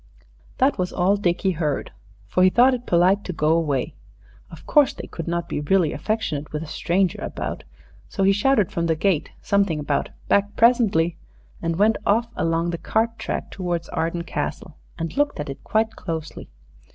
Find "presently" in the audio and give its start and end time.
10.55-11.17